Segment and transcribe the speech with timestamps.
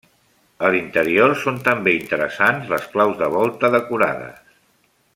[0.67, 4.45] A l'interior, són també interessants les claus de volta decorades.